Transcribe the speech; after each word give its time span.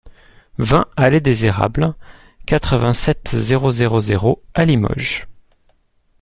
vingt 0.57 0.87
alléE 0.97 1.21
des 1.21 1.45
Erables, 1.45 1.93
quatre-vingt-sept, 2.47 3.29
zéro 3.35 3.69
zéro 3.69 3.99
zéro 3.99 4.41
à 4.55 4.65
Limoges 4.65 5.27